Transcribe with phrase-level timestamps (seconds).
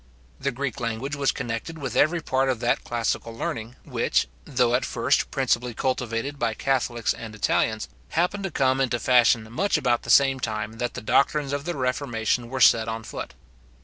[0.39, 4.83] The Greek language was connected with every part of that classical learning, which, though at
[4.83, 10.09] first principally cultivated by catholics and Italians, happened to come into fashion much about the
[10.09, 13.35] same time that the doctrines of the reformation were set on foot.